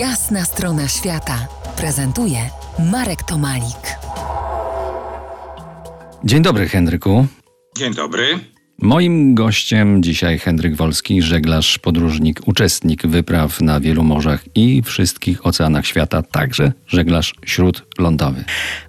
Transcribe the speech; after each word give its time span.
Jasna 0.00 0.44
strona 0.44 0.88
świata 0.88 1.48
prezentuje 1.76 2.38
Marek 2.78 3.22
Tomalik. 3.22 3.96
Dzień 6.24 6.42
dobry, 6.42 6.68
Henryku. 6.68 7.26
Dzień 7.76 7.94
dobry. 7.94 8.38
Moim 8.82 9.34
gościem 9.34 10.02
dzisiaj 10.02 10.38
Henryk 10.38 10.76
Wolski, 10.76 11.22
żeglarz, 11.22 11.78
podróżnik, 11.78 12.40
uczestnik 12.46 13.06
wypraw 13.06 13.60
na 13.60 13.80
wielu 13.80 14.04
morzach 14.04 14.44
i 14.54 14.82
wszystkich 14.82 15.46
oceanach 15.46 15.86
świata, 15.86 16.22
także 16.22 16.72
żeglarz 16.86 17.34
śródlądowy. 17.44 18.44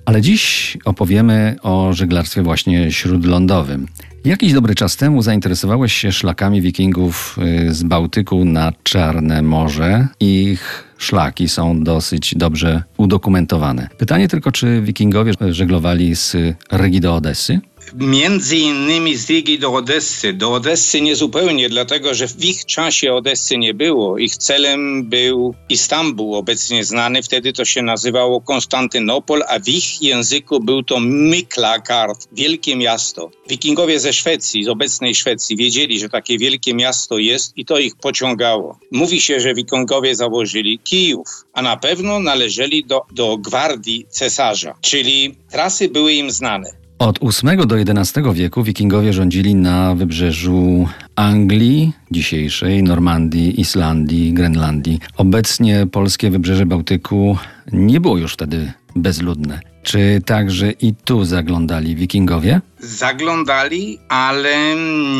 Ale 0.05 0.21
dziś 0.21 0.77
opowiemy 0.85 1.55
o 1.61 1.93
żeglarstwie 1.93 2.41
właśnie 2.41 2.91
śródlądowym. 2.91 3.87
Jakiś 4.25 4.53
dobry 4.53 4.75
czas 4.75 4.97
temu 4.97 5.21
zainteresowałeś 5.21 5.93
się 5.93 6.11
szlakami 6.11 6.61
wikingów 6.61 7.37
y, 7.67 7.73
z 7.73 7.83
Bałtyku 7.83 8.45
na 8.45 8.73
Czarne 8.83 9.41
Morze. 9.41 10.07
Ich 10.19 10.83
szlaki 10.97 11.49
są 11.49 11.83
dosyć 11.83 12.35
dobrze 12.35 12.83
udokumentowane. 12.97 13.89
Pytanie 13.97 14.27
tylko, 14.27 14.51
czy 14.51 14.81
wikingowie 14.81 15.33
żeglowali 15.49 16.15
z 16.15 16.35
Rygi 16.71 17.01
do 17.01 17.15
Odessy? 17.15 17.59
Między 17.95 18.57
innymi 18.57 19.15
z 19.15 19.29
Rigi 19.29 19.59
do 19.59 19.73
Odessy. 19.73 20.33
Do 20.33 20.53
Odessy 20.53 21.01
niezupełnie, 21.01 21.69
dlatego 21.69 22.13
że 22.13 22.27
w 22.27 22.45
ich 22.45 22.65
czasie 22.65 23.13
Odessy 23.13 23.57
nie 23.57 23.73
było. 23.73 24.17
Ich 24.17 24.37
celem 24.37 25.09
był 25.09 25.55
Istanbul, 25.69 26.35
obecnie 26.35 26.83
znany. 26.83 27.23
Wtedy 27.23 27.53
to 27.53 27.65
się 27.65 27.81
nazywało 27.81 28.41
Konstantynopol, 28.41 29.43
a 29.47 29.59
w 29.59 29.67
ich 29.67 30.01
języku 30.01 30.59
był 30.59 30.83
to 30.83 30.99
Miklagard, 30.99 32.27
wielkie 32.31 32.75
miasto. 32.75 33.31
Wikingowie 33.49 33.99
ze 33.99 34.13
Szwecji, 34.13 34.63
z 34.63 34.67
obecnej 34.67 35.15
Szwecji, 35.15 35.57
wiedzieli, 35.57 35.99
że 35.99 36.09
takie 36.09 36.37
wielkie 36.37 36.73
miasto 36.73 37.17
jest 37.17 37.57
i 37.57 37.65
to 37.65 37.79
ich 37.79 37.95
pociągało. 37.95 38.79
Mówi 38.91 39.21
się, 39.21 39.39
że 39.39 39.53
wikingowie 39.53 40.15
założyli 40.15 40.79
Kijów, 40.79 41.27
a 41.53 41.61
na 41.61 41.77
pewno 41.77 42.19
należeli 42.19 42.85
do, 42.85 43.01
do 43.11 43.37
gwardii 43.37 44.05
cesarza, 44.09 44.75
czyli 44.81 45.35
trasy 45.51 45.89
były 45.89 46.13
im 46.13 46.31
znane. 46.31 46.80
Od 47.01 47.19
VIII 47.19 47.67
do 47.67 47.75
XI 47.79 48.21
wieku 48.33 48.63
wikingowie 48.63 49.13
rządzili 49.13 49.55
na 49.55 49.95
wybrzeżu 49.95 50.87
Anglii, 51.15 51.93
dzisiejszej 52.11 52.83
Normandii, 52.83 53.61
Islandii, 53.61 54.33
Grenlandii. 54.33 54.99
Obecnie 55.17 55.87
polskie 55.91 56.29
wybrzeże 56.29 56.65
Bałtyku 56.65 57.37
nie 57.71 58.01
było 58.01 58.17
już 58.17 58.33
wtedy 58.33 58.71
bezludne. 58.95 59.70
Czy 59.83 60.21
także 60.25 60.71
i 60.71 60.93
tu 61.05 61.25
zaglądali 61.25 61.95
wikingowie? 61.95 62.61
Zaglądali, 62.79 63.99
ale 64.09 64.75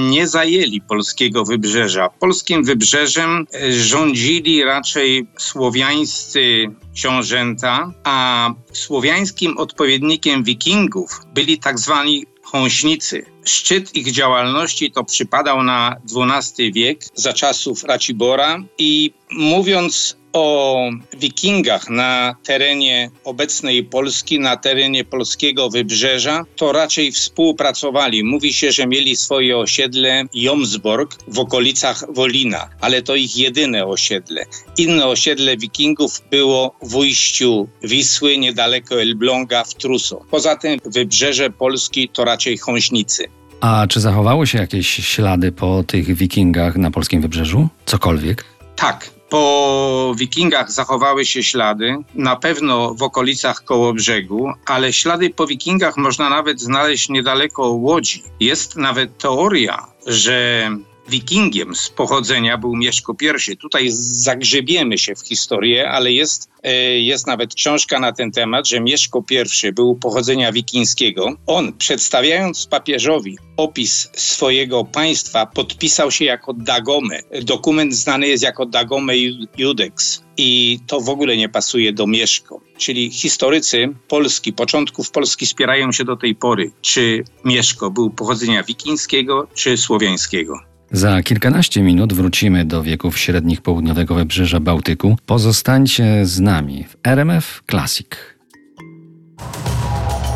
nie 0.09 0.27
zajęli 0.27 0.81
polskiego 0.81 1.45
wybrzeża. 1.45 2.09
Polskim 2.09 2.63
wybrzeżem 2.63 3.47
e, 3.53 3.73
rządzili 3.73 4.63
raczej 4.63 5.27
słowiańscy 5.37 6.65
książęta, 6.95 7.91
a 8.03 8.49
słowiańskim 8.71 9.57
odpowiednikiem 9.57 10.43
wikingów 10.43 11.21
byli 11.33 11.57
tak 11.57 11.79
zwani 11.79 12.25
Chąśnicy. 12.51 13.25
Szczyt 13.45 13.95
ich 13.95 14.11
działalności 14.11 14.91
to 14.91 15.03
przypadał 15.03 15.63
na 15.63 16.01
XII 16.15 16.73
wiek 16.73 17.05
za 17.15 17.33
czasów 17.33 17.83
Racibora 17.83 18.63
i 18.77 19.13
mówiąc 19.31 20.17
o 20.33 20.77
wikingach 21.17 21.89
na 21.89 22.35
terenie 22.43 23.11
obecnej 23.23 23.83
Polski, 23.83 24.39
na 24.39 24.57
terenie 24.57 25.05
polskiego 25.05 25.69
wybrzeża, 25.69 26.43
to 26.55 26.71
raczej 26.71 27.11
współpracowali. 27.11 28.23
Mówi 28.23 28.53
się, 28.53 28.71
że 28.71 28.87
mieli 28.87 29.15
swoje 29.15 29.57
osiedle 29.57 30.23
Jomsborg 30.33 31.17
w 31.27 31.39
okolicach 31.39 32.03
Wolina, 32.13 32.69
ale 32.81 33.01
to 33.01 33.15
ich 33.15 33.37
jedyne 33.37 33.85
osiedle. 33.85 34.45
Inne 34.77 35.07
osiedle 35.07 35.57
wikingów 35.57 36.21
było 36.31 36.75
w 36.81 36.95
ujściu 36.95 37.67
Wisły, 37.83 38.37
niedaleko 38.37 39.01
Elbląga 39.01 39.63
w 39.63 39.73
Truso. 39.73 40.25
Poza 40.31 40.55
tym 40.55 40.79
wybrzeże 40.85 41.49
Polski 41.49 42.09
to 42.09 42.25
raczej 42.25 42.40
Chąśnicy. 42.57 43.25
A 43.61 43.87
czy 43.89 43.99
zachowały 43.99 44.47
się 44.47 44.57
jakieś 44.57 44.87
ślady 44.87 45.51
po 45.51 45.83
tych 45.83 46.15
wikingach 46.15 46.75
na 46.75 46.91
polskim 46.91 47.21
wybrzeżu? 47.21 47.67
Cokolwiek? 47.85 48.45
Tak, 48.75 49.09
po 49.29 50.13
wikingach 50.17 50.71
zachowały 50.71 51.25
się 51.25 51.43
ślady, 51.43 51.97
na 52.15 52.35
pewno 52.35 52.93
w 52.93 53.03
okolicach 53.03 53.63
koło 53.63 53.93
brzegu, 53.93 54.51
ale 54.65 54.93
ślady 54.93 55.29
po 55.29 55.47
wikingach 55.47 55.97
można 55.97 56.29
nawet 56.29 56.61
znaleźć 56.61 57.09
niedaleko 57.09 57.67
Łodzi. 57.67 58.23
Jest 58.39 58.75
nawet 58.75 59.17
teoria, 59.17 59.87
że 60.07 60.69
wikingiem 61.11 61.75
z 61.75 61.89
pochodzenia 61.89 62.57
był 62.57 62.75
Mieszko 62.75 63.15
I. 63.49 63.57
Tutaj 63.57 63.87
zagrzebiemy 63.91 64.97
się 64.97 65.15
w 65.15 65.27
historię, 65.27 65.89
ale 65.89 66.11
jest, 66.11 66.49
e, 66.63 66.99
jest 66.99 67.27
nawet 67.27 67.55
książka 67.55 67.99
na 67.99 68.11
ten 68.11 68.31
temat, 68.31 68.67
że 68.67 68.79
Mieszko 68.79 69.23
I 69.29 69.71
był 69.73 69.95
pochodzenia 69.95 70.51
wikińskiego. 70.51 71.35
On, 71.47 71.73
przedstawiając 71.73 72.67
papieżowi 72.67 73.37
opis 73.57 74.09
swojego 74.13 74.85
państwa, 74.85 75.45
podpisał 75.45 76.11
się 76.11 76.25
jako 76.25 76.53
Dagome. 76.53 77.19
Dokument 77.41 77.93
znany 77.93 78.27
jest 78.27 78.43
jako 78.43 78.65
Dagome 78.65 79.13
Judex. 79.57 80.23
I 80.37 80.79
to 80.87 81.01
w 81.01 81.09
ogóle 81.09 81.37
nie 81.37 81.49
pasuje 81.49 81.93
do 81.93 82.07
Mieszko. 82.07 82.61
Czyli 82.77 83.11
historycy 83.11 83.89
Polski, 84.07 84.53
początków 84.53 85.11
Polski 85.11 85.45
spierają 85.45 85.91
się 85.91 86.05
do 86.05 86.15
tej 86.15 86.35
pory, 86.35 86.71
czy 86.81 87.23
Mieszko 87.45 87.91
był 87.91 88.09
pochodzenia 88.09 88.63
wikińskiego, 88.63 89.47
czy 89.53 89.77
słowiańskiego. 89.77 90.70
Za 90.93 91.23
kilkanaście 91.23 91.81
minut 91.81 92.13
wrócimy 92.13 92.65
do 92.65 92.83
wieków 92.83 93.19
średnich 93.19 93.61
południowego 93.61 94.15
wybrzeża 94.15 94.59
Bałtyku. 94.59 95.17
Pozostańcie 95.25 96.25
z 96.25 96.39
nami 96.39 96.83
w 96.83 96.97
RMF 97.07 97.63
Classic. 97.69 98.07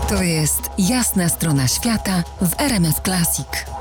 To 0.10 0.24
jest 0.24 0.62
jasna 0.78 1.30
strona 1.30 1.68
świata 1.68 2.24
w 2.42 2.62
RMF 2.62 3.02
Classic. 3.02 3.75